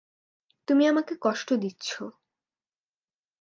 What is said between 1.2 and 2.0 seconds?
কষ্ট দিচ্ছ!